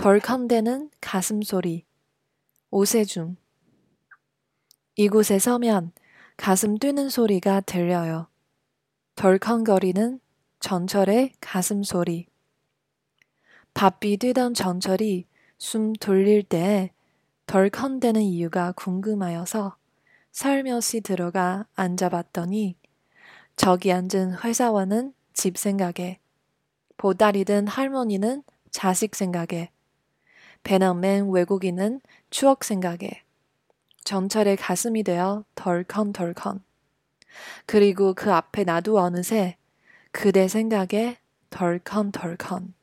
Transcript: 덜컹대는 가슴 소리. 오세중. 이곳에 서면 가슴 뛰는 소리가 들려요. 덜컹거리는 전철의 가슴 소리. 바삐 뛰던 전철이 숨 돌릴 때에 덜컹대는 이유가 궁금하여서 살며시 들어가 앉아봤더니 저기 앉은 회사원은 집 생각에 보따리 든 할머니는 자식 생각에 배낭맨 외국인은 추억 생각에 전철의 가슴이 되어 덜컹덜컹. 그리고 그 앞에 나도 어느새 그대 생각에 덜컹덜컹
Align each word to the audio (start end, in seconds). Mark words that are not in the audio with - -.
덜컹대는 0.00 0.88
가슴 1.02 1.42
소리. 1.42 1.84
오세중. 2.70 3.36
이곳에 4.94 5.38
서면 5.38 5.92
가슴 6.38 6.78
뛰는 6.78 7.10
소리가 7.10 7.60
들려요. 7.60 8.28
덜컹거리는 9.16 10.18
전철의 10.58 11.32
가슴 11.42 11.82
소리. 11.82 12.28
바삐 13.74 14.16
뛰던 14.16 14.54
전철이 14.54 15.26
숨 15.58 15.92
돌릴 15.92 16.44
때에 16.44 16.92
덜컹대는 17.44 18.22
이유가 18.22 18.72
궁금하여서 18.72 19.76
살며시 20.32 21.02
들어가 21.02 21.66
앉아봤더니 21.74 22.74
저기 23.54 23.92
앉은 23.92 24.38
회사원은 24.42 25.12
집 25.34 25.58
생각에 25.58 26.20
보따리 26.96 27.44
든 27.44 27.66
할머니는 27.66 28.42
자식 28.70 29.14
생각에 29.14 29.70
배낭맨 30.62 31.30
외국인은 31.30 32.00
추억 32.30 32.64
생각에 32.64 33.22
전철의 34.04 34.56
가슴이 34.56 35.02
되어 35.02 35.44
덜컹덜컹. 35.54 36.62
그리고 37.66 38.14
그 38.14 38.32
앞에 38.32 38.64
나도 38.64 38.98
어느새 38.98 39.56
그대 40.10 40.48
생각에 40.48 41.18
덜컹덜컹 41.50 42.74